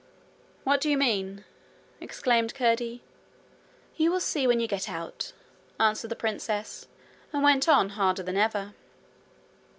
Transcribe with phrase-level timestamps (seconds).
[0.63, 1.43] 'What do you mean?'
[1.99, 3.03] exclaimed Curdie.
[3.95, 5.33] 'You will see when you get out,'
[5.79, 6.87] answered the princess,
[7.31, 8.73] and went on harder than ever.